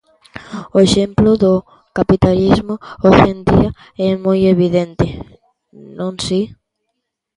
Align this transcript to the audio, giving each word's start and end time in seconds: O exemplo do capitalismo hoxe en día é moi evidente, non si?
O 0.75 0.77
exemplo 0.87 1.29
do 1.43 1.53
capitalismo 1.97 2.75
hoxe 3.05 3.25
en 3.35 3.39
día 3.51 3.69
é 4.07 4.09
moi 4.25 4.39
evidente, 4.53 5.07
non 5.99 6.13
si? 6.25 6.41